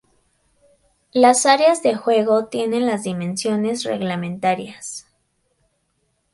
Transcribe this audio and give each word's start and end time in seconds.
Las 1.13 1.45
áreas 1.45 1.83
de 1.83 1.93
juego 1.95 2.45
tienen 2.47 2.87
las 2.87 3.03
dimensiones 3.03 3.83
reglamentarias. 3.83 5.05